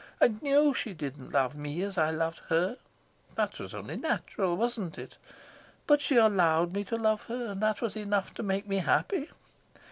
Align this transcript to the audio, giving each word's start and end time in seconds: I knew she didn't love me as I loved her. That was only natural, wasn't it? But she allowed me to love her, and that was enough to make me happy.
I 0.19 0.29
knew 0.41 0.73
she 0.73 0.95
didn't 0.95 1.29
love 1.29 1.53
me 1.55 1.83
as 1.83 1.95
I 1.95 2.09
loved 2.09 2.41
her. 2.49 2.77
That 3.35 3.59
was 3.59 3.75
only 3.75 3.97
natural, 3.97 4.57
wasn't 4.57 4.97
it? 4.97 5.19
But 5.85 6.01
she 6.01 6.15
allowed 6.15 6.73
me 6.73 6.83
to 6.85 6.95
love 6.95 7.27
her, 7.27 7.49
and 7.51 7.61
that 7.61 7.81
was 7.83 7.95
enough 7.95 8.33
to 8.33 8.41
make 8.41 8.67
me 8.67 8.77
happy. 8.77 9.29